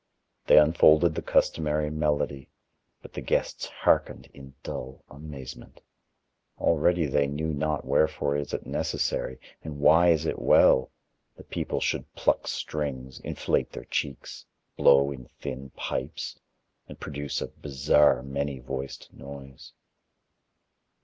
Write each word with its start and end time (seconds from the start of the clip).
They 0.47 0.57
unfolded 0.57 1.13
the 1.13 1.21
customary 1.21 1.91
melody 1.91 2.49
but 3.03 3.13
the 3.13 3.21
guests 3.21 3.67
hearkened 3.67 4.27
in 4.33 4.55
dull 4.63 5.03
amazement. 5.11 5.79
Already 6.57 7.05
they 7.05 7.27
knew 7.27 7.53
not 7.53 7.85
wherefore 7.85 8.35
is 8.35 8.51
it 8.51 8.65
necessary, 8.65 9.39
and 9.63 9.77
why 9.79 10.09
is 10.09 10.25
it 10.25 10.39
well, 10.39 10.89
that 11.37 11.51
people 11.51 11.79
should 11.79 12.11
pluck 12.15 12.47
strings, 12.47 13.19
inflate 13.19 13.71
their 13.73 13.85
cheeks, 13.85 14.43
blow 14.75 15.11
in 15.11 15.27
thin 15.39 15.69
pipes, 15.75 16.39
and 16.87 16.99
produce 16.99 17.39
a 17.39 17.49
bizarre, 17.49 18.23
many 18.23 18.57
voiced 18.57 19.13
noise. 19.13 19.71